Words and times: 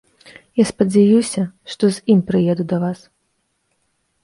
Я 0.59 0.63
спадзяюся, 0.69 1.43
што 1.75 1.83
з 1.99 2.03
ім 2.15 2.19
прыеду 2.33 2.63
да 2.73 2.77
вас. 2.87 2.99